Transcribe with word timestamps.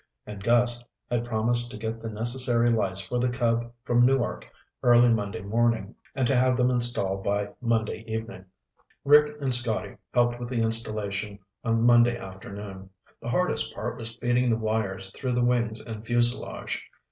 And 0.25 0.41
Gus 0.43 0.83
had 1.11 1.25
promised 1.25 1.69
to 1.69 1.77
get 1.77 2.01
the 2.01 2.09
necessary 2.09 2.69
lights 2.71 3.01
for 3.01 3.19
the 3.19 3.29
Cub 3.29 3.71
from 3.83 4.03
Newark 4.03 4.49
early 4.81 5.13
Monday 5.13 5.41
morning, 5.43 5.93
and 6.15 6.25
to 6.25 6.35
have 6.35 6.57
them 6.57 6.71
installed 6.71 7.23
by 7.23 7.49
Monday 7.61 8.03
evening. 8.07 8.45
Rick 9.05 9.39
and 9.41 9.53
Scotty 9.53 9.97
helped 10.11 10.39
with 10.39 10.49
the 10.49 10.63
installation 10.63 11.37
on 11.63 11.85
Monday 11.85 12.17
afternoon. 12.17 12.89
The 13.21 13.29
hardest 13.29 13.75
part 13.75 13.95
was 13.97 14.15
feeding 14.15 14.49
the 14.49 14.57
wires 14.57 15.11
through 15.11 15.33
the 15.33 15.45
wings 15.45 15.79
and 15.79 16.03
fuselage. 16.03 16.83